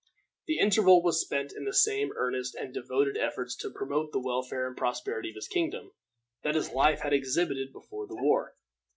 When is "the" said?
0.47-0.57, 1.65-1.75, 4.11-4.19, 8.07-8.15